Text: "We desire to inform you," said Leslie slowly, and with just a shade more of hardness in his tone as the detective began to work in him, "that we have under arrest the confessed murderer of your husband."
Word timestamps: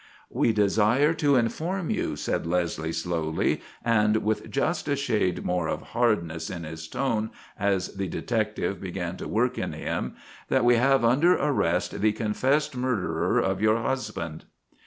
"We 0.31 0.51
desire 0.51 1.13
to 1.13 1.35
inform 1.35 1.91
you," 1.91 2.15
said 2.15 2.47
Leslie 2.47 2.91
slowly, 2.91 3.61
and 3.85 4.17
with 4.23 4.49
just 4.49 4.87
a 4.87 4.95
shade 4.95 5.45
more 5.45 5.67
of 5.67 5.83
hardness 5.93 6.49
in 6.49 6.63
his 6.63 6.87
tone 6.87 7.29
as 7.55 7.89
the 7.93 8.07
detective 8.07 8.81
began 8.81 9.15
to 9.17 9.27
work 9.27 9.59
in 9.59 9.73
him, 9.73 10.15
"that 10.49 10.65
we 10.65 10.77
have 10.77 11.05
under 11.05 11.35
arrest 11.37 12.01
the 12.01 12.13
confessed 12.13 12.75
murderer 12.75 13.39
of 13.39 13.61
your 13.61 13.79
husband." 13.79 14.45